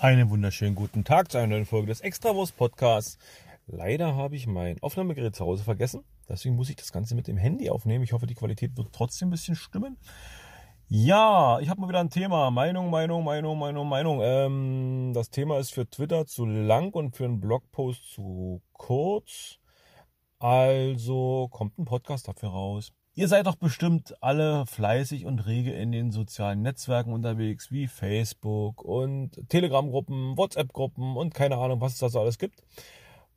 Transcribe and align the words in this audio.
Einen 0.00 0.30
wunderschönen 0.30 0.74
guten 0.76 1.04
Tag 1.04 1.30
zu 1.30 1.36
einer 1.36 1.48
neuen 1.48 1.66
Folge 1.66 1.88
des 1.88 2.00
Extrawurst 2.00 2.56
Podcasts. 2.56 3.18
Leider 3.66 4.16
habe 4.16 4.34
ich 4.34 4.46
mein 4.46 4.82
Aufnahmegerät 4.82 5.36
zu 5.36 5.44
Hause 5.44 5.62
vergessen. 5.62 6.04
Deswegen 6.26 6.56
muss 6.56 6.70
ich 6.70 6.76
das 6.76 6.90
Ganze 6.90 7.14
mit 7.14 7.28
dem 7.28 7.36
Handy 7.36 7.68
aufnehmen. 7.68 8.02
Ich 8.02 8.14
hoffe, 8.14 8.26
die 8.26 8.34
Qualität 8.34 8.78
wird 8.78 8.94
trotzdem 8.94 9.28
ein 9.28 9.32
bisschen 9.32 9.56
stimmen. 9.56 9.98
Ja, 10.88 11.60
ich 11.60 11.68
habe 11.68 11.82
mal 11.82 11.88
wieder 11.90 12.00
ein 12.00 12.08
Thema. 12.08 12.50
Meinung, 12.50 12.88
Meinung, 12.88 13.24
Meinung, 13.24 13.58
Meinung, 13.58 13.88
Meinung. 13.90 14.20
Ähm, 14.22 15.12
das 15.12 15.28
Thema 15.28 15.58
ist 15.58 15.74
für 15.74 15.86
Twitter 15.86 16.24
zu 16.24 16.46
lang 16.46 16.94
und 16.94 17.14
für 17.14 17.26
einen 17.26 17.38
Blogpost 17.38 18.10
zu 18.10 18.62
kurz. 18.72 19.58
Also 20.38 21.48
kommt 21.50 21.78
ein 21.78 21.84
Podcast 21.84 22.26
dafür 22.26 22.48
raus. 22.48 22.94
Ihr 23.20 23.28
seid 23.28 23.46
doch 23.46 23.56
bestimmt 23.56 24.14
alle 24.22 24.64
fleißig 24.64 25.26
und 25.26 25.40
rege 25.40 25.74
in 25.74 25.92
den 25.92 26.10
sozialen 26.10 26.62
Netzwerken 26.62 27.12
unterwegs, 27.12 27.70
wie 27.70 27.86
Facebook 27.86 28.82
und 28.82 29.46
Telegram-Gruppen, 29.50 30.38
WhatsApp-Gruppen 30.38 31.18
und 31.18 31.34
keine 31.34 31.58
Ahnung, 31.58 31.82
was 31.82 31.92
es 31.92 31.98
da 31.98 32.08
so 32.08 32.18
alles 32.18 32.38
gibt. 32.38 32.62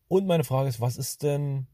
Und 0.08 0.26
meine 0.26 0.46
Frage 0.46 0.70
ist, 0.70 0.80
was 0.80 0.96
ist 0.96 1.22
denn 1.23 1.68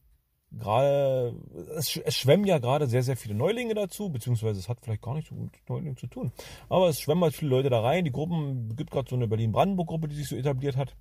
gerade, 0.51 1.35
es, 1.77 1.97
es 1.97 2.17
schwemmen 2.17 2.45
ja 2.45 2.57
gerade 2.57 2.87
sehr, 2.87 3.03
sehr 3.03 3.15
viele 3.15 3.35
Neulinge 3.35 3.75
dazu, 3.75 4.09
beziehungsweise 4.09 4.59
es 4.59 4.69
hat 4.69 4.79
vielleicht 4.81 5.03
gar 5.03 5.13
nichts 5.13 5.29
mit 5.29 5.51
Neulingen 5.69 5.95
zu 5.95 6.07
tun. 6.07 6.31
Aber 6.67 6.89
es 6.89 6.99
schwemmen 7.01 7.21
halt 7.21 7.35
viele 7.35 7.51
Leute 7.51 7.69
da 7.69 7.81
rein. 7.81 8.05
Die 8.05 8.11
Gruppen, 8.11 8.69
es 8.71 8.75
gibt 8.75 8.89
gerade 8.89 9.07
so 9.07 9.17
eine 9.17 9.27
Berlin-Brandenburg-Gruppe, 9.27 10.07
die 10.07 10.15
sich 10.15 10.29
so 10.29 10.35
etabliert 10.35 10.77
hat. 10.77 10.95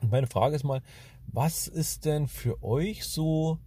Und 0.00 0.12
meine 0.12 0.28
Frage 0.28 0.54
ist 0.54 0.62
mal, 0.62 0.82
was 1.26 1.66
ist 1.66 2.04
denn 2.04 2.28
für 2.28 2.62
euch 2.62 3.06
so 3.06 3.58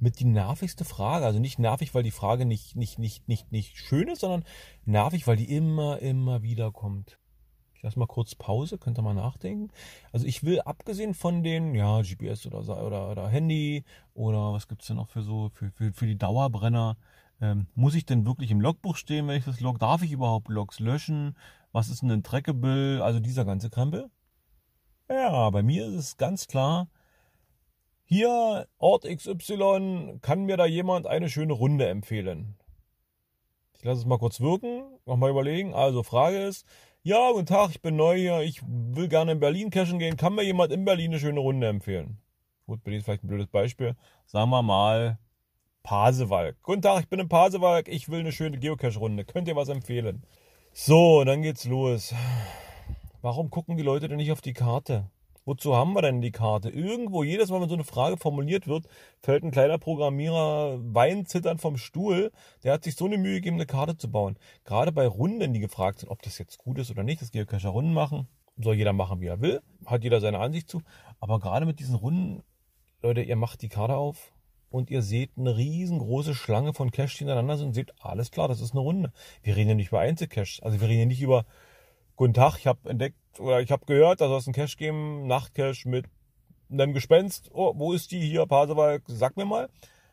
mit 0.00 0.18
die 0.20 0.24
nervigste 0.24 0.84
Frage. 0.84 1.26
Also 1.26 1.38
nicht 1.38 1.58
nervig, 1.58 1.94
weil 1.94 2.02
die 2.02 2.10
Frage 2.10 2.46
nicht, 2.46 2.76
nicht, 2.76 2.98
nicht, 2.98 3.28
nicht, 3.28 3.52
nicht 3.52 3.78
schön 3.78 4.08
ist, 4.08 4.20
sondern 4.20 4.44
nervig, 4.84 5.26
weil 5.26 5.36
die 5.36 5.54
immer, 5.54 6.00
immer 6.00 6.42
wieder 6.42 6.72
kommt. 6.72 7.18
Ich 7.74 7.82
lasse 7.82 7.98
mal 7.98 8.06
kurz 8.06 8.34
Pause, 8.34 8.76
könnt 8.76 8.98
ihr 8.98 9.02
mal 9.02 9.14
nachdenken. 9.14 9.68
Also 10.12 10.26
ich 10.26 10.44
will 10.44 10.60
abgesehen 10.60 11.14
von 11.14 11.42
den, 11.42 11.74
ja, 11.74 12.02
GPS 12.02 12.46
oder, 12.46 12.60
oder, 12.86 13.10
oder 13.10 13.28
Handy 13.28 13.84
oder 14.12 14.52
was 14.52 14.68
gibt's 14.68 14.88
denn 14.88 14.96
noch 14.96 15.08
für 15.08 15.22
so, 15.22 15.48
für, 15.54 15.70
für, 15.70 15.92
für 15.92 16.06
die 16.06 16.18
Dauerbrenner, 16.18 16.98
ähm, 17.40 17.68
muss 17.74 17.94
ich 17.94 18.04
denn 18.04 18.26
wirklich 18.26 18.50
im 18.50 18.60
Logbuch 18.60 18.96
stehen, 18.96 19.26
wenn 19.28 19.38
ich 19.38 19.46
das 19.46 19.60
Log? 19.60 19.78
Darf 19.78 20.02
ich 20.02 20.12
überhaupt 20.12 20.48
Logs 20.48 20.78
löschen? 20.78 21.36
Was 21.72 21.88
ist 21.88 22.02
denn 22.02 22.10
ein 22.10 22.22
Trackable? 22.22 23.02
Also 23.02 23.18
dieser 23.18 23.46
ganze 23.46 23.70
Krempel. 23.70 24.10
Ja, 25.08 25.48
bei 25.50 25.62
mir 25.62 25.86
ist 25.86 25.94
es 25.94 26.16
ganz 26.18 26.46
klar, 26.46 26.88
hier, 28.10 28.66
Ort 28.78 29.04
XY, 29.04 30.18
kann 30.20 30.44
mir 30.44 30.56
da 30.56 30.66
jemand 30.66 31.06
eine 31.06 31.28
schöne 31.28 31.52
Runde 31.52 31.88
empfehlen? 31.88 32.56
Ich 33.78 33.84
lasse 33.84 34.00
es 34.00 34.04
mal 34.04 34.18
kurz 34.18 34.40
wirken, 34.40 34.82
nochmal 35.06 35.30
überlegen. 35.30 35.74
Also, 35.74 36.02
Frage 36.02 36.38
ist, 36.38 36.66
ja, 37.04 37.30
guten 37.30 37.46
Tag, 37.46 37.70
ich 37.70 37.80
bin 37.80 37.94
neu 37.94 38.18
hier, 38.18 38.40
ich 38.40 38.62
will 38.66 39.06
gerne 39.06 39.30
in 39.30 39.38
Berlin 39.38 39.70
cashen 39.70 40.00
gehen. 40.00 40.16
Kann 40.16 40.34
mir 40.34 40.42
jemand 40.42 40.72
in 40.72 40.84
Berlin 40.84 41.12
eine 41.12 41.20
schöne 41.20 41.38
Runde 41.38 41.68
empfehlen? 41.68 42.18
Gut, 42.66 42.82
Berlin 42.82 42.98
ist 42.98 43.04
vielleicht 43.04 43.22
ein 43.22 43.28
blödes 43.28 43.46
Beispiel. 43.46 43.94
Sagen 44.26 44.50
wir 44.50 44.62
mal 44.62 45.20
Pasewalk. 45.84 46.56
Guten 46.64 46.82
Tag, 46.82 47.02
ich 47.02 47.08
bin 47.08 47.20
in 47.20 47.28
Pasewalk, 47.28 47.86
ich 47.86 48.08
will 48.08 48.20
eine 48.20 48.32
schöne 48.32 48.58
Geocache-Runde. 48.58 49.24
Könnt 49.24 49.46
ihr 49.46 49.54
was 49.54 49.68
empfehlen? 49.68 50.24
So, 50.72 51.22
dann 51.22 51.42
geht's 51.42 51.64
los. 51.64 52.12
Warum 53.22 53.50
gucken 53.50 53.76
die 53.76 53.84
Leute 53.84 54.08
denn 54.08 54.16
nicht 54.16 54.32
auf 54.32 54.40
die 54.40 54.52
Karte? 54.52 55.08
Wozu 55.50 55.74
haben 55.74 55.94
wir 55.94 56.02
denn 56.02 56.20
die 56.20 56.30
Karte? 56.30 56.70
Irgendwo, 56.70 57.24
jedes 57.24 57.50
Mal, 57.50 57.60
wenn 57.60 57.68
so 57.68 57.74
eine 57.74 57.82
Frage 57.82 58.16
formuliert 58.16 58.68
wird, 58.68 58.86
fällt 59.20 59.42
ein 59.42 59.50
kleiner 59.50 59.78
Programmierer 59.78 60.78
weinzitternd 60.80 61.60
vom 61.60 61.76
Stuhl. 61.76 62.30
Der 62.62 62.72
hat 62.72 62.84
sich 62.84 62.94
so 62.94 63.06
eine 63.06 63.18
Mühe 63.18 63.34
gegeben, 63.34 63.56
eine 63.56 63.66
Karte 63.66 63.96
zu 63.96 64.08
bauen. 64.08 64.38
Gerade 64.62 64.92
bei 64.92 65.08
Runden, 65.08 65.52
die 65.52 65.58
gefragt 65.58 65.98
sind, 65.98 66.08
ob 66.08 66.22
das 66.22 66.38
jetzt 66.38 66.58
gut 66.58 66.78
ist 66.78 66.92
oder 66.92 67.02
nicht, 67.02 67.20
dass 67.20 67.32
Geocacher 67.32 67.70
Runden 67.70 67.92
machen. 67.92 68.28
Soll 68.58 68.76
jeder 68.76 68.92
machen, 68.92 69.20
wie 69.20 69.26
er 69.26 69.40
will. 69.40 69.60
Hat 69.86 70.04
jeder 70.04 70.20
seine 70.20 70.38
Ansicht 70.38 70.68
zu. 70.68 70.82
Aber 71.18 71.40
gerade 71.40 71.66
mit 71.66 71.80
diesen 71.80 71.96
Runden, 71.96 72.44
Leute, 73.02 73.22
ihr 73.22 73.34
macht 73.34 73.62
die 73.62 73.68
Karte 73.68 73.96
auf 73.96 74.32
und 74.68 74.88
ihr 74.88 75.02
seht 75.02 75.32
eine 75.36 75.56
riesengroße 75.56 76.36
Schlange 76.36 76.74
von 76.74 76.92
Caches, 76.92 77.14
die 77.14 77.18
hintereinander 77.24 77.56
sind 77.56 77.66
und 77.66 77.74
seht, 77.74 77.92
alles 77.98 78.30
klar, 78.30 78.46
das 78.46 78.60
ist 78.60 78.70
eine 78.70 78.82
Runde. 78.82 79.12
Wir 79.42 79.56
reden 79.56 79.70
ja 79.70 79.74
nicht 79.74 79.88
über 79.88 79.98
Einzelcaches. 79.98 80.60
Also 80.62 80.80
wir 80.80 80.86
reden 80.86 81.00
ja 81.00 81.06
nicht 81.06 81.22
über 81.22 81.44
Guten 82.20 82.34
Tag, 82.34 82.58
ich 82.58 82.66
habe 82.66 82.86
entdeckt 82.86 83.40
oder 83.40 83.62
ich 83.62 83.72
habe 83.72 83.86
gehört, 83.86 84.20
da 84.20 84.28
soll 84.28 84.36
es 84.36 84.46
einen 84.46 84.52
Cache 84.52 84.76
geben, 84.76 85.26
Nachtcache 85.26 85.88
mit 85.88 86.04
einem 86.70 86.92
Gespenst. 86.92 87.48
Oh, 87.50 87.72
wo 87.76 87.94
ist 87.94 88.10
die 88.10 88.20
hier, 88.20 88.44
Pasewalk? 88.44 89.04
Sag 89.06 89.38
mir 89.38 89.46
mal. 89.46 89.70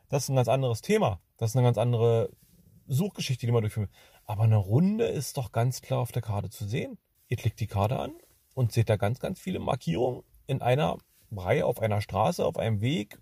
Das 0.07 0.23
ist 0.23 0.29
ein 0.29 0.37
ganz 0.37 0.47
anderes 0.47 0.81
Thema. 0.81 1.19
Das 1.35 1.49
ist 1.49 1.57
eine 1.57 1.65
ganz 1.65 1.77
andere 1.77 2.29
Suchgeschichte, 2.87 3.45
die 3.45 3.51
man 3.51 3.61
durchführt. 3.61 3.89
Aber 4.23 4.43
eine 4.43 4.55
Runde 4.55 5.03
ist 5.03 5.35
doch 5.35 5.51
ganz 5.51 5.81
klar 5.81 5.99
auf 5.99 6.13
der 6.13 6.21
Karte 6.21 6.49
zu 6.49 6.65
sehen. 6.65 6.97
Ihr 7.27 7.35
klickt 7.35 7.59
die 7.59 7.67
Karte 7.67 7.99
an 7.99 8.13
und 8.53 8.71
seht 8.71 8.87
da 8.87 8.95
ganz, 8.95 9.19
ganz 9.19 9.41
viele 9.41 9.59
Markierungen 9.59 10.23
in 10.45 10.61
einer 10.61 10.99
Reihe, 11.29 11.65
auf 11.65 11.81
einer 11.81 11.99
Straße, 11.99 12.45
auf 12.45 12.55
einem 12.55 12.79
Weg, 12.79 13.19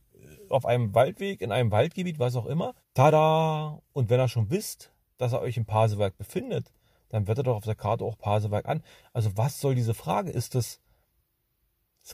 auf 0.49 0.67
einem 0.67 0.93
Waldweg, 0.93 1.41
in 1.41 1.51
einem 1.51 1.71
Waldgebiet, 1.71 2.19
was 2.19 2.35
auch 2.35 2.45
immer. 2.45 2.75
Tada! 2.93 3.81
Und 3.93 4.11
wenn 4.11 4.19
ihr 4.19 4.27
schon 4.27 4.51
wisst, 4.51 4.93
dass 5.17 5.33
ihr 5.33 5.41
euch 5.41 5.57
im 5.57 5.65
Pasewalk 5.65 6.15
befindet, 6.19 6.71
dann 7.15 7.27
wird 7.27 7.37
er 7.37 7.43
doch 7.45 7.55
auf 7.55 7.63
der 7.63 7.75
Karte 7.75 8.03
auch 8.03 8.17
Pasewalk 8.17 8.67
an. 8.67 8.83
Also 9.13 9.37
was 9.37 9.61
soll 9.61 9.73
diese 9.73 9.93
Frage? 9.93 10.31
Ist 10.31 10.53
das, 10.53 10.81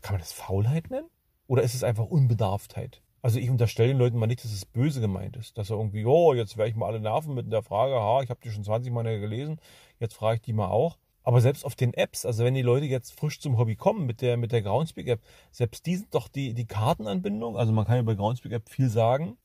kann 0.02 0.14
man 0.14 0.22
das 0.22 0.32
Faulheit 0.32 0.92
nennen? 0.92 1.10
Oder 1.48 1.64
ist 1.64 1.74
es 1.74 1.84
einfach 1.84 2.06
Unbedarftheit? 2.06 3.02
Also 3.24 3.40
ich 3.40 3.50
unterstelle 3.50 3.90
den 3.90 3.98
Leuten 3.98 4.18
mal 4.18 4.28
nicht, 4.28 4.44
dass 4.44 4.54
es 4.54 4.64
böse 4.64 5.02
gemeint 5.02 5.38
ist. 5.38 5.58
Dass 5.58 5.72
er 5.72 5.78
irgendwie, 5.78 6.06
oh, 6.06 6.36
jetzt 6.36 6.56
werde 6.56 6.70
ich 6.70 6.76
mal 6.76 6.86
alle 6.86 7.00
nerven 7.00 7.34
mit 7.34 7.52
der 7.52 7.64
Frage, 7.64 7.96
ha, 7.96 8.22
ich 8.22 8.30
habe 8.30 8.40
die 8.44 8.52
schon 8.52 8.64
20 8.64 8.94
Mal 8.94 9.04
gelesen, 9.20 9.60
jetzt 10.00 10.14
frage 10.14 10.36
ich 10.36 10.42
die 10.44 10.54
mal 10.54 10.68
auch. 10.68 11.00
Aber 11.24 11.42
selbst 11.42 11.66
auf 11.66 11.74
den 11.74 11.96
Apps, 11.96 12.24
also 12.24 12.44
wenn 12.44 12.54
die 12.54 12.62
Leute 12.62 12.86
jetzt 12.86 13.20
frisch 13.20 13.40
zum 13.40 13.58
Hobby 13.58 13.76
kommen 13.76 14.06
mit 14.06 14.22
der, 14.22 14.38
mit 14.38 14.52
der 14.52 14.62
Groundspeak-App, 14.62 15.22
selbst 15.52 15.88
die 15.88 15.96
sind 15.96 16.14
doch 16.14 16.28
die, 16.28 16.54
die 16.54 16.66
Kartenanbindung, 16.66 17.58
also 17.58 17.72
man 17.72 17.86
kann 17.86 17.96
ja 17.96 18.02
bei 18.04 18.16
Groundspeak-App 18.16 18.70
viel 18.70 18.90
sagen, 18.90 19.38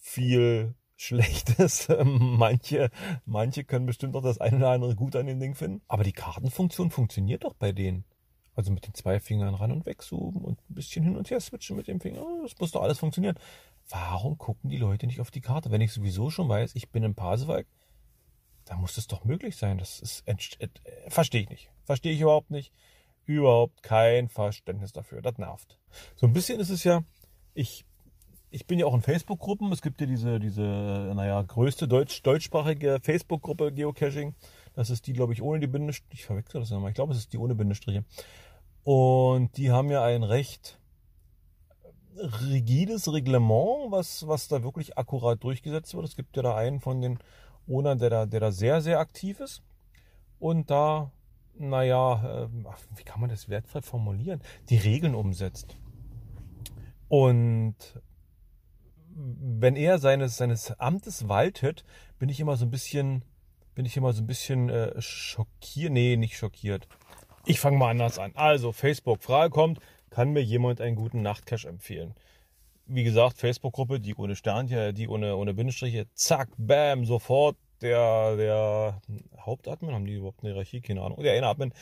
viel 0.00 0.74
Schlechtes. 0.96 1.88
manche, 2.04 2.90
manche 3.24 3.64
können 3.64 3.86
bestimmt 3.86 4.16
auch 4.16 4.22
das 4.22 4.38
eine 4.38 4.56
oder 4.56 4.70
andere 4.70 4.94
gut 4.96 5.14
an 5.14 5.26
dem 5.26 5.38
Ding 5.38 5.54
finden. 5.54 5.82
Aber 5.88 6.04
die 6.04 6.12
Kartenfunktion 6.12 6.90
funktioniert 6.90 7.44
doch 7.44 7.54
bei 7.54 7.72
denen. 7.72 8.04
Also 8.54 8.72
mit 8.72 8.86
den 8.86 8.94
zwei 8.94 9.20
Fingern 9.20 9.54
ran 9.54 9.70
und 9.70 9.84
wegzoomen 9.84 10.42
und 10.42 10.58
ein 10.70 10.74
bisschen 10.74 11.04
hin 11.04 11.16
und 11.16 11.30
her 11.30 11.40
switchen 11.40 11.76
mit 11.76 11.88
dem 11.88 12.00
Finger. 12.00 12.24
Das 12.42 12.58
muss 12.58 12.70
doch 12.70 12.82
alles 12.82 12.98
funktionieren. 12.98 13.38
Warum 13.90 14.38
gucken 14.38 14.70
die 14.70 14.78
Leute 14.78 15.06
nicht 15.06 15.20
auf 15.20 15.30
die 15.30 15.42
Karte? 15.42 15.70
Wenn 15.70 15.82
ich 15.82 15.92
sowieso 15.92 16.30
schon 16.30 16.48
weiß, 16.48 16.74
ich 16.74 16.90
bin 16.90 17.02
im 17.02 17.14
Pasewalk, 17.14 17.66
dann 18.64 18.80
muss 18.80 18.94
das 18.94 19.06
doch 19.06 19.24
möglich 19.24 19.56
sein. 19.56 19.76
Das 19.76 20.00
ist, 20.00 20.26
äh, 20.26 20.38
verstehe 21.08 21.42
ich 21.42 21.50
nicht. 21.50 21.70
Verstehe 21.84 22.12
ich 22.12 22.20
überhaupt 22.20 22.50
nicht. 22.50 22.72
Überhaupt 23.26 23.82
kein 23.82 24.28
Verständnis 24.28 24.92
dafür. 24.92 25.20
Das 25.20 25.36
nervt. 25.36 25.78
So 26.14 26.26
ein 26.26 26.32
bisschen 26.32 26.58
ist 26.58 26.70
es 26.70 26.82
ja, 26.82 27.04
ich 27.52 27.84
ich 28.50 28.66
bin 28.66 28.78
ja 28.78 28.86
auch 28.86 28.94
in 28.94 29.02
Facebook-Gruppen. 29.02 29.72
Es 29.72 29.82
gibt 29.82 30.00
ja 30.00 30.06
diese, 30.06 30.38
diese, 30.38 30.62
naja, 30.62 31.42
größte 31.42 31.88
deutsch, 31.88 32.22
deutschsprachige 32.22 32.98
Facebook-Gruppe 33.02 33.72
Geocaching. 33.72 34.34
Das 34.74 34.90
ist 34.90 35.06
die, 35.06 35.12
glaube 35.12 35.32
ich, 35.32 35.42
ohne 35.42 35.60
die 35.60 35.66
Bindestriche. 35.66 36.14
Ich 36.14 36.24
verwechsel 36.24 36.60
das 36.60 36.70
nochmal. 36.70 36.90
Ich 36.90 36.94
glaube, 36.94 37.12
es 37.12 37.18
ist 37.18 37.32
die 37.32 37.38
ohne 37.38 37.54
Bindestriche. 37.54 38.04
Und 38.84 39.56
die 39.56 39.70
haben 39.70 39.90
ja 39.90 40.04
ein 40.04 40.22
recht 40.22 40.78
rigides 42.18 43.12
Reglement, 43.12 43.90
was, 43.90 44.26
was 44.26 44.48
da 44.48 44.62
wirklich 44.62 44.96
akkurat 44.96 45.42
durchgesetzt 45.42 45.94
wird. 45.94 46.06
Es 46.06 46.16
gibt 46.16 46.36
ja 46.36 46.42
da 46.42 46.56
einen 46.56 46.80
von 46.80 47.00
den 47.00 47.18
Ownern, 47.66 47.98
der 47.98 48.10
da, 48.10 48.26
der 48.26 48.40
da 48.40 48.52
sehr, 48.52 48.80
sehr 48.80 49.00
aktiv 49.00 49.40
ist. 49.40 49.62
Und 50.38 50.70
da, 50.70 51.10
naja, 51.58 52.44
äh, 52.44 52.48
wie 52.96 53.02
kann 53.02 53.20
man 53.20 53.30
das 53.30 53.48
wertvoll 53.48 53.82
formulieren? 53.82 54.40
Die 54.70 54.76
Regeln 54.76 55.14
umsetzt. 55.14 55.76
Und 57.08 57.74
wenn 59.16 59.76
er 59.76 59.98
seines, 59.98 60.36
seines 60.36 60.72
Amtes 60.78 61.28
waltet, 61.28 61.84
bin 62.18 62.28
ich 62.28 62.40
immer 62.40 62.56
so 62.56 62.66
ein 62.66 62.70
bisschen, 62.70 63.22
bin 63.74 63.86
ich 63.86 63.96
immer 63.96 64.12
so 64.12 64.22
ein 64.22 64.26
bisschen 64.26 64.68
äh, 64.68 65.00
schockiert. 65.00 65.92
Nee, 65.92 66.16
nicht 66.16 66.36
schockiert. 66.36 66.86
Ich 67.46 67.60
fange 67.60 67.78
mal 67.78 67.90
anders 67.90 68.18
an. 68.18 68.32
Also, 68.34 68.72
Facebook, 68.72 69.22
Frage 69.22 69.50
kommt, 69.50 69.80
kann 70.10 70.32
mir 70.32 70.42
jemand 70.42 70.80
einen 70.80 70.96
guten 70.96 71.22
Nachtcache 71.22 71.68
empfehlen? 71.68 72.14
Wie 72.86 73.04
gesagt, 73.04 73.38
Facebook-Gruppe, 73.38 74.00
die 74.00 74.14
ohne 74.14 74.36
Sternchen, 74.36 74.94
die 74.94 75.08
ohne, 75.08 75.36
ohne 75.36 75.54
Bindestriche, 75.54 76.06
zack, 76.14 76.48
bam, 76.56 77.04
sofort 77.04 77.56
der, 77.80 78.36
der 78.36 79.00
Hauptatmen, 79.38 79.94
haben 79.94 80.06
die 80.06 80.14
überhaupt 80.14 80.42
eine 80.42 80.52
Hierarchie? 80.52 80.80
Keine 80.80 81.02
Ahnung. 81.02 81.22
Der 81.22 81.34
eine 81.34 81.46
Admin, 81.46 81.72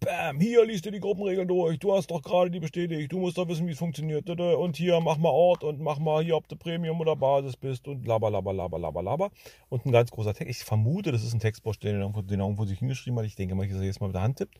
Bam, 0.00 0.40
hier 0.40 0.64
liest 0.66 0.84
du 0.84 0.90
die 0.90 1.00
Gruppenregeln 1.00 1.48
durch. 1.48 1.78
Du 1.78 1.94
hast 1.94 2.10
doch 2.10 2.22
gerade 2.22 2.50
die 2.50 2.60
bestätigt. 2.60 3.10
Du 3.10 3.18
musst 3.18 3.38
doch 3.38 3.48
wissen, 3.48 3.66
wie 3.66 3.72
es 3.72 3.78
funktioniert. 3.78 4.28
Und 4.28 4.76
hier 4.76 5.00
mach 5.00 5.16
mal 5.16 5.30
Ort 5.30 5.64
und 5.64 5.80
mach 5.80 5.98
mal 5.98 6.22
hier, 6.22 6.36
ob 6.36 6.46
du 6.48 6.56
Premium 6.56 7.00
oder 7.00 7.16
Basis 7.16 7.56
bist 7.56 7.88
und 7.88 8.06
laber, 8.06 8.30
laber, 8.30 8.52
laber, 8.52 8.78
laber, 8.78 9.02
laber. 9.02 9.30
Und 9.70 9.86
ein 9.86 9.92
ganz 9.92 10.10
großer 10.10 10.34
Text. 10.34 10.60
Ich 10.60 10.64
vermute, 10.64 11.12
das 11.12 11.24
ist 11.24 11.32
ein 11.32 11.40
Textbaustein, 11.40 11.92
den 11.92 12.00
er 12.00 12.04
irgendwo, 12.04 12.22
den 12.22 12.40
er 12.40 12.44
irgendwo 12.44 12.66
sich 12.66 12.78
hingeschrieben 12.78 13.18
hat. 13.18 13.26
Ich 13.26 13.36
denke 13.36 13.54
mal, 13.54 13.66
dass 13.66 13.78
er 13.78 13.84
jetzt 13.84 14.00
mal 14.00 14.08
mit 14.08 14.16
der 14.16 14.22
Hand 14.22 14.36
tippt. 14.36 14.58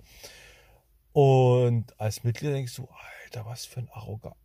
Und 1.13 1.99
als 2.01 2.25
Mitglied 2.25 2.53
denke 2.53 2.65
ich 2.65 2.73
so, 2.73 2.89
Alter, 3.25 3.45
was 3.45 3.67
für 3.67 3.81
ein 3.81 3.91
Arrogat. 3.93 4.37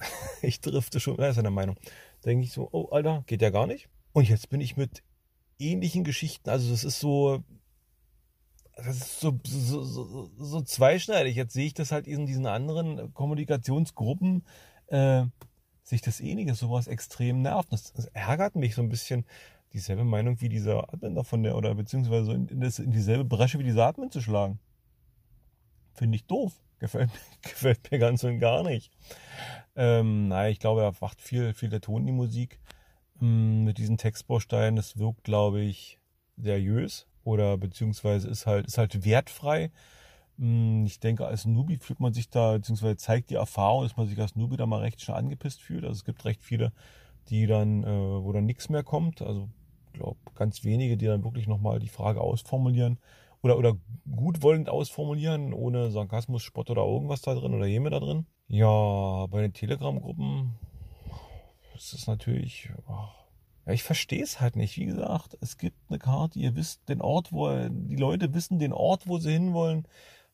ich 0.42 0.60
drifte 0.60 1.00
schon, 1.00 1.18
er 1.18 1.30
ist 1.30 1.36
seiner 1.36 1.50
Meinung. 1.50 1.76
Da 2.22 2.30
denke 2.30 2.44
ich 2.44 2.52
so, 2.52 2.68
oh, 2.72 2.88
Alter, 2.90 3.24
geht 3.26 3.42
ja 3.42 3.50
gar 3.50 3.66
nicht. 3.66 3.88
Und 4.12 4.28
jetzt 4.28 4.48
bin 4.48 4.60
ich 4.60 4.76
mit 4.76 5.02
ähnlichen 5.58 6.04
Geschichten, 6.04 6.50
also 6.50 6.70
das 6.70 6.84
ist 6.84 7.00
so, 7.00 7.42
das 8.84 8.96
ist 8.96 9.20
so, 9.20 9.38
so, 9.44 9.82
so, 9.82 10.30
so 10.38 10.60
zweischneidig. 10.62 11.34
Jetzt 11.34 11.52
sehe 11.52 11.66
ich 11.66 11.74
das 11.74 11.90
halt 11.90 12.06
in 12.06 12.26
diesen 12.26 12.46
anderen 12.46 13.12
Kommunikationsgruppen, 13.12 14.44
äh, 14.86 15.24
sich 15.82 16.00
das 16.00 16.20
ähnliche, 16.20 16.54
sowas 16.54 16.86
extrem 16.86 17.42
nervt. 17.42 17.72
Das, 17.72 17.92
das, 17.92 18.06
ärgert 18.06 18.54
mich 18.54 18.76
so 18.76 18.82
ein 18.82 18.88
bisschen, 18.88 19.24
dieselbe 19.72 20.04
Meinung 20.04 20.40
wie 20.40 20.48
dieser 20.48 20.92
Admin 20.92 21.22
von 21.24 21.42
der, 21.42 21.56
oder 21.56 21.74
beziehungsweise 21.74 22.32
in, 22.32 22.46
in, 22.46 22.60
das, 22.60 22.78
in 22.78 22.92
dieselbe 22.92 23.24
Bresche 23.24 23.58
wie 23.58 23.64
dieser 23.64 23.86
Admin 23.86 24.12
zu 24.12 24.20
schlagen. 24.20 24.60
Finde 25.94 26.16
ich 26.16 26.26
doof. 26.26 26.52
Gefällt, 26.78 27.10
gefällt 27.42 27.90
mir 27.90 27.98
ganz 27.98 28.22
und 28.22 28.38
gar 28.38 28.62
nicht. 28.62 28.92
Ähm, 29.74 30.28
naja, 30.28 30.50
ich 30.50 30.60
glaube, 30.60 30.82
er 30.82 30.94
macht 31.00 31.20
viel, 31.20 31.52
viel 31.52 31.68
der 31.68 31.80
Ton 31.80 32.02
in 32.02 32.06
die 32.06 32.12
Musik. 32.12 32.60
Ähm, 33.20 33.64
mit 33.64 33.78
diesen 33.78 33.98
Textbausteinen, 33.98 34.76
das 34.76 34.98
wirkt, 34.98 35.24
glaube 35.24 35.62
ich, 35.62 35.98
seriös 36.36 37.07
oder 37.24 37.56
beziehungsweise 37.56 38.28
ist 38.28 38.46
halt, 38.46 38.66
ist 38.66 38.78
halt 38.78 39.04
wertfrei. 39.04 39.70
Ähm, 40.38 40.84
ich 40.86 41.00
denke, 41.00 41.26
als 41.26 41.44
Newbie 41.44 41.78
fühlt 41.78 42.00
man 42.00 42.12
sich 42.12 42.28
da, 42.30 42.52
beziehungsweise 42.52 42.96
zeigt 42.96 43.30
die 43.30 43.34
Erfahrung, 43.34 43.82
dass 43.82 43.96
man 43.96 44.06
sich 44.06 44.18
als 44.18 44.36
Newbie 44.36 44.56
da 44.56 44.66
mal 44.66 44.80
recht 44.80 45.00
schnell 45.00 45.16
angepisst 45.16 45.60
fühlt. 45.60 45.84
Also 45.84 45.94
es 45.94 46.04
gibt 46.04 46.24
recht 46.24 46.42
viele, 46.42 46.72
die 47.28 47.46
dann, 47.46 47.84
äh, 47.84 48.22
wo 48.22 48.32
dann 48.32 48.46
nichts 48.46 48.68
mehr 48.68 48.82
kommt. 48.82 49.22
Also 49.22 49.48
ich 49.86 50.00
glaube, 50.00 50.18
ganz 50.34 50.64
wenige, 50.64 50.96
die 50.96 51.06
dann 51.06 51.24
wirklich 51.24 51.46
nochmal 51.46 51.78
die 51.78 51.88
Frage 51.88 52.20
ausformulieren 52.20 52.98
oder, 53.42 53.58
oder 53.58 53.76
gutwollend 54.10 54.68
ausformulieren, 54.68 55.52
ohne 55.52 55.90
Sarkasmus, 55.90 56.42
Spott 56.42 56.70
oder 56.70 56.84
irgendwas 56.84 57.22
da 57.22 57.34
drin 57.34 57.54
oder 57.54 57.66
jemand 57.66 57.94
da 57.94 58.00
drin. 58.00 58.26
Ja, 58.48 59.26
bei 59.26 59.42
den 59.42 59.52
Telegram-Gruppen 59.52 60.54
ist 61.74 61.92
es 61.92 62.06
natürlich, 62.06 62.70
ach, 62.88 63.14
ja, 63.68 63.72
ich 63.74 63.84
verstehe 63.84 64.22
es 64.22 64.40
halt 64.40 64.56
nicht. 64.56 64.76
Wie 64.76 64.86
gesagt, 64.86 65.38
es 65.40 65.56
gibt 65.58 65.76
eine 65.88 66.00
Karte, 66.00 66.40
ihr 66.40 66.56
wisst 66.56 66.88
den 66.88 67.00
Ort, 67.00 67.32
wo 67.32 67.48
die 67.70 67.96
Leute 67.96 68.34
wissen 68.34 68.58
den 68.58 68.72
Ort, 68.72 69.06
wo 69.06 69.18
sie 69.18 69.32
hinwollen. 69.32 69.86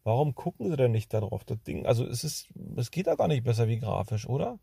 Warum 0.05 0.35
gucken 0.35 0.71
sie 0.71 0.77
denn 0.77 0.93
nicht 0.93 1.13
darauf? 1.13 1.45
Das 1.45 1.63
Ding, 1.63 1.85
also 1.85 2.07
es 2.07 2.25
ist, 2.25 2.49
es 2.77 2.91
geht 2.91 3.07
da 3.07 3.15
gar 3.15 3.29
nicht 3.29 3.45
besser 3.45 3.69
wie 3.69 3.79
grafisch, 3.79 4.27
oder? 4.27 4.59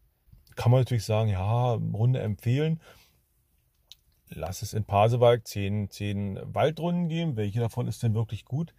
Kann 0.55 0.71
man 0.71 0.81
natürlich 0.81 1.05
sagen, 1.05 1.29
ja, 1.29 1.73
Runde 1.73 2.19
empfehlen 2.21 2.79
lass 4.33 4.61
es 4.61 4.73
in 4.73 4.83
Pasewalk 4.83 5.47
zehn, 5.47 5.89
zehn 5.89 6.39
Waldrunden 6.43 7.09
geben. 7.09 7.37
Welche 7.37 7.59
davon 7.59 7.87
ist 7.87 8.03
denn 8.03 8.13
wirklich 8.13 8.45
gut? 8.45 8.73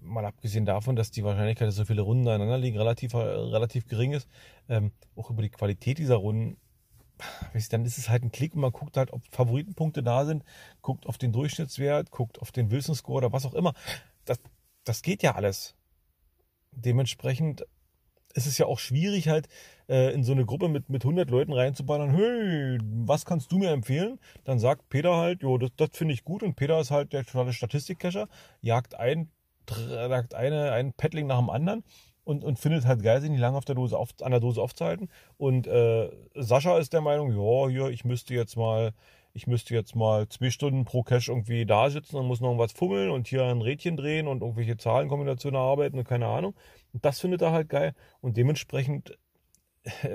Mal 0.00 0.24
abgesehen 0.24 0.66
davon, 0.66 0.96
dass 0.96 1.10
die 1.10 1.24
Wahrscheinlichkeit, 1.24 1.68
dass 1.68 1.76
so 1.76 1.84
viele 1.84 2.02
Runden 2.02 2.26
aneinander 2.26 2.58
liegen, 2.58 2.76
relativ, 2.76 3.14
relativ 3.14 3.86
gering 3.86 4.12
ist. 4.12 4.28
Ähm, 4.68 4.92
auch 5.16 5.30
über 5.30 5.42
die 5.42 5.50
Qualität 5.50 5.98
dieser 5.98 6.16
Runden, 6.16 6.56
dann 7.70 7.84
ist 7.84 7.98
es 7.98 8.08
halt 8.08 8.22
ein 8.22 8.32
Klick 8.32 8.54
und 8.54 8.60
man 8.60 8.72
guckt 8.72 8.96
halt, 8.96 9.12
ob 9.12 9.22
Favoritenpunkte 9.30 10.02
da 10.02 10.24
sind, 10.24 10.44
guckt 10.80 11.06
auf 11.06 11.18
den 11.18 11.32
Durchschnittswert, 11.32 12.10
guckt 12.10 12.40
auf 12.40 12.52
den 12.52 12.70
Wilson-Score 12.70 13.18
oder 13.18 13.32
was 13.32 13.46
auch 13.46 13.54
immer. 13.54 13.74
Das, 14.24 14.40
das 14.84 15.02
geht 15.02 15.22
ja 15.22 15.34
alles. 15.34 15.74
Dementsprechend 16.72 17.66
ist 18.34 18.46
es 18.46 18.58
ja 18.58 18.66
auch 18.66 18.78
schwierig, 18.78 19.28
halt 19.28 19.48
äh, 19.88 20.12
in 20.14 20.24
so 20.24 20.32
eine 20.32 20.46
Gruppe 20.46 20.68
mit, 20.68 20.88
mit 20.88 21.04
100 21.04 21.28
Leuten 21.30 21.52
reinzuballern. 21.52 22.14
Hey, 22.14 22.78
was 22.80 23.24
kannst 23.24 23.52
du 23.52 23.58
mir 23.58 23.70
empfehlen? 23.70 24.18
Dann 24.44 24.58
sagt 24.58 24.88
Peter 24.88 25.16
halt, 25.16 25.42
jo, 25.42 25.58
das, 25.58 25.70
das 25.76 25.90
finde 25.92 26.14
ich 26.14 26.24
gut. 26.24 26.42
Und 26.42 26.56
Peter 26.56 26.80
ist 26.80 26.90
halt 26.90 27.12
der 27.12 27.24
totale 27.24 27.52
Statistikcacher, 27.52 28.28
jagt 28.60 28.94
ein, 28.94 29.30
jagt 29.88 30.34
eine, 30.34 30.72
ein 30.72 30.92
Paddling 30.94 31.26
nach 31.26 31.38
dem 31.38 31.50
anderen 31.50 31.84
und, 32.24 32.44
und 32.44 32.58
findet 32.58 32.86
halt 32.86 33.02
geil, 33.02 33.20
sich 33.20 33.30
nicht 33.30 33.40
lange 33.40 33.56
auf 33.56 33.64
der 33.64 33.74
Dose 33.74 33.98
auf, 33.98 34.10
an 34.22 34.30
der 34.30 34.40
Dose 34.40 34.60
aufzuhalten. 34.60 35.08
Und 35.36 35.66
äh, 35.66 36.10
Sascha 36.34 36.78
ist 36.78 36.92
der 36.92 37.00
Meinung, 37.00 37.32
ja, 37.32 37.68
hier, 37.68 37.88
ich 37.90 38.04
müsste 38.04 38.34
jetzt 38.34 38.56
mal 38.56 38.92
ich 39.34 39.46
müsste 39.46 39.74
jetzt 39.74 39.96
mal 39.96 40.28
zwei 40.28 40.50
Stunden 40.50 40.84
pro 40.84 41.02
Cache 41.02 41.30
irgendwie 41.30 41.64
da 41.64 41.88
sitzen 41.90 42.16
und 42.16 42.26
muss 42.26 42.40
noch 42.40 42.58
was 42.58 42.72
fummeln 42.72 43.10
und 43.10 43.26
hier 43.26 43.44
ein 43.44 43.62
Rädchen 43.62 43.96
drehen 43.96 44.26
und 44.26 44.42
irgendwelche 44.42 44.76
Zahlenkombinationen 44.76 45.58
arbeiten 45.58 45.98
und 45.98 46.06
keine 46.06 46.26
Ahnung. 46.26 46.54
Und 46.92 47.04
das 47.04 47.20
findet 47.20 47.42
er 47.42 47.52
halt 47.52 47.68
geil. 47.68 47.94
Und 48.20 48.36
dementsprechend 48.36 49.18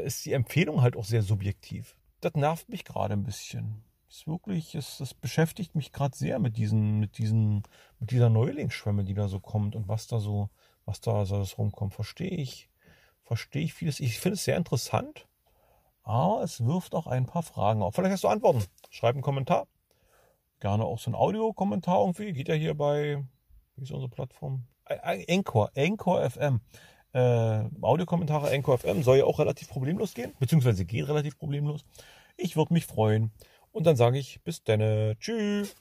ist 0.05 0.25
die 0.25 0.33
Empfehlung 0.33 0.81
halt 0.81 0.95
auch 0.95 1.05
sehr 1.05 1.23
subjektiv. 1.23 1.95
Das 2.21 2.33
nervt 2.35 2.69
mich 2.69 2.83
gerade 2.85 3.13
ein 3.13 3.23
bisschen. 3.23 3.83
Das 4.07 4.17
ist 4.17 4.27
wirklich, 4.27 4.75
es, 4.75 4.97
das 4.99 5.13
beschäftigt 5.13 5.75
mich 5.75 5.91
gerade 5.91 6.15
sehr 6.15 6.39
mit 6.39 6.57
diesen, 6.57 6.99
mit 6.99 7.17
diesen, 7.17 7.63
mit 7.99 8.11
dieser 8.11 8.29
Neulingsschwemme, 8.29 9.03
die 9.03 9.13
da 9.13 9.27
so 9.27 9.39
kommt 9.39 9.75
und 9.75 9.87
was 9.87 10.07
da 10.07 10.19
so, 10.19 10.49
was 10.87 11.01
da 11.01 11.25
so 11.25 11.43
rumkommt. 11.57 11.93
Verstehe 11.93 12.29
ich, 12.29 12.69
verstehe 13.23 13.63
ich 13.63 13.73
vieles. 13.73 13.99
Ich 13.99 14.19
finde 14.19 14.35
es 14.35 14.45
sehr 14.45 14.57
interessant, 14.57 15.27
aber 16.03 16.41
es 16.41 16.65
wirft 16.65 16.95
auch 16.95 17.05
ein 17.05 17.25
paar 17.25 17.43
Fragen 17.43 17.83
auf. 17.83 17.93
Vielleicht 17.93 18.13
hast 18.13 18.23
du 18.23 18.29
Antworten. 18.29 18.63
Schreib 18.89 19.13
einen 19.13 19.21
Kommentar. 19.21 19.67
Gerne 20.59 20.85
auch 20.85 20.97
so 20.97 21.11
ein 21.11 21.15
Audiokommentar 21.15 21.99
irgendwie. 21.99 22.33
Geht 22.33 22.47
ja 22.47 22.55
hier 22.55 22.73
bei, 22.73 23.23
wie 23.75 23.83
ist 23.83 23.91
unsere 23.91 24.09
Plattform? 24.09 24.63
Anchor, 24.85 25.69
Anchor 25.75 26.27
FM. 26.27 26.61
Äh, 27.13 27.65
Audiokommentare 27.81 28.49
Anchor 28.51 28.77
FM 28.77 29.03
soll 29.03 29.17
ja 29.17 29.25
auch 29.25 29.39
relativ 29.39 29.69
problemlos 29.69 30.13
gehen, 30.13 30.33
beziehungsweise 30.39 30.85
geht 30.85 31.07
relativ 31.07 31.37
problemlos. 31.37 31.85
Ich 32.37 32.55
würde 32.55 32.73
mich 32.73 32.85
freuen. 32.85 33.31
Und 33.71 33.85
dann 33.85 33.97
sage 33.97 34.17
ich 34.17 34.41
bis 34.43 34.63
dann. 34.63 35.15
Tschüss. 35.19 35.75